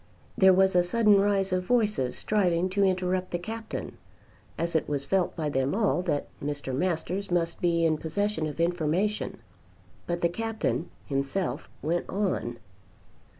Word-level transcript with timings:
There 0.35 0.51
was 0.51 0.75
a 0.75 0.81
sudden 0.81 1.21
rise 1.21 1.53
of 1.53 1.63
voices 1.63 2.15
striving 2.17 2.69
to 2.69 2.83
interrupt 2.83 3.29
the 3.29 3.37
Captain, 3.37 3.99
as 4.57 4.75
it 4.75 4.89
was 4.89 5.05
felt 5.05 5.35
by 5.35 5.47
them 5.49 5.75
all 5.75 6.01
that 6.01 6.25
Mr. 6.43 6.75
Masters 6.75 7.29
must 7.29 7.61
be 7.61 7.85
in 7.85 7.99
possession 7.99 8.47
of 8.47 8.59
information; 8.59 9.37
but 10.07 10.21
the 10.21 10.29
Captain 10.29 10.89
himself 11.07 11.69
went 11.83 12.09
on. 12.09 12.57